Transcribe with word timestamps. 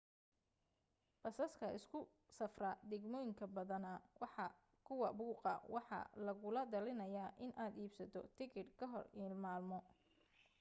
basaska 1.21 1.67
isugu 1.77 2.11
safra 2.37 2.71
degmoyinka 2.89 3.45
badana 3.55 3.91
waa 4.21 4.47
kuwa 4.87 5.09
buuqa 5.17 5.53
waxaa 5.75 6.11
lagula 6.25 6.61
telinaya 6.71 7.25
in 7.45 7.51
aad 7.63 7.75
iibsato 7.81 8.21
tikidh 8.37 8.71
ka 8.79 8.85
hor 8.93 9.05
maalmo 9.43 9.79